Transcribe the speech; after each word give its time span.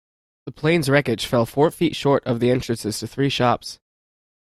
The 0.47 0.51
plane's 0.51 0.89
wreckage 0.89 1.27
fell 1.27 1.45
four 1.45 1.69
feet 1.69 1.95
short 1.95 2.23
of 2.25 2.39
the 2.39 2.49
entrances 2.49 2.97
to 3.01 3.07
three 3.07 3.29
shops. 3.29 3.77